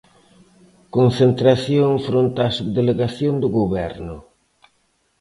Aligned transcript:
Concentración 0.95 1.91
fronte 2.07 2.39
á 2.47 2.49
Subdelegación 2.57 3.33
do 3.41 3.49
Goberno. 3.59 4.17